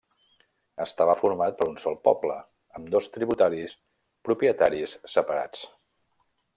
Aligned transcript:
Estava 0.85 1.15
format 1.19 1.59
per 1.59 1.67
un 1.73 1.77
sol 1.83 1.99
poble, 2.09 2.39
amb 2.79 2.89
dos 2.97 3.11
tributaris 3.19 3.77
propietaris 4.31 5.01
separats. 5.17 5.67